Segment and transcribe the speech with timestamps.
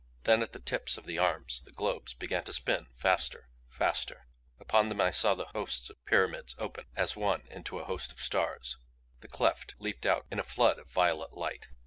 [0.23, 4.25] Then at the tips of the arms the globes began to spin faster, faster.
[4.59, 8.11] Upon them I saw the hosts of the pyramids open as one into a host
[8.11, 8.77] of stars.
[9.19, 11.67] The cleft leaped out in a flood of violet light.